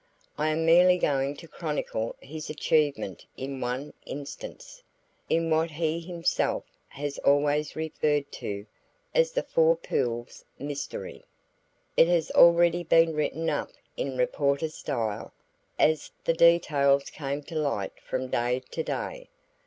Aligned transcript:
I 0.35 0.47
am 0.49 0.65
merely 0.65 0.97
going 0.97 1.35
to 1.35 1.47
chronicle 1.47 2.15
his 2.19 2.49
achievement 2.49 3.23
in 3.37 3.61
one 3.61 3.93
instance 4.07 4.81
in 5.29 5.51
what 5.51 5.69
he 5.69 5.99
himself 5.99 6.63
has 6.87 7.19
always 7.19 7.75
referred 7.75 8.31
to 8.31 8.65
as 9.13 9.31
the 9.33 9.43
"Four 9.43 9.75
Pools 9.75 10.43
Mystery." 10.57 11.23
It 11.95 12.07
has 12.07 12.31
already 12.31 12.83
been 12.83 13.13
written 13.13 13.47
up 13.47 13.69
in 13.95 14.17
reporter 14.17 14.69
style 14.69 15.33
as 15.77 16.09
the 16.23 16.33
details 16.33 17.11
came 17.11 17.43
to 17.43 17.55
light 17.55 17.93
from 18.03 18.29
day 18.29 18.63
to 18.71 18.81
day. 18.83 19.29